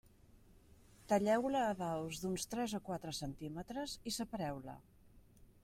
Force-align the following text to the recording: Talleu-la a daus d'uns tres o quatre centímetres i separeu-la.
Talleu-la 1.11 1.61
a 1.65 1.75
daus 1.81 2.23
d'uns 2.23 2.47
tres 2.55 2.73
o 2.79 2.81
quatre 2.89 3.13
centímetres 3.21 3.95
i 4.13 4.15
separeu-la. 4.19 4.79